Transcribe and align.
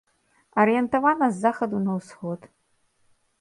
Арыентавана 0.61 1.27
з 1.35 1.43
захаду 1.43 1.83
на 1.89 1.99
ўсход. 1.99 2.49